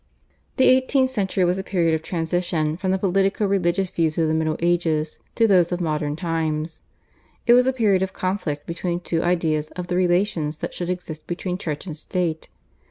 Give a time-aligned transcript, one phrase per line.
[0.57, 4.33] The eighteenth century was a period of transition from the politico religious views of the
[4.33, 6.81] Middle Ages to those of modern times.
[7.45, 11.27] It was a period of conflict between two ideas of the relations that should exist
[11.27, 12.49] between Church and State.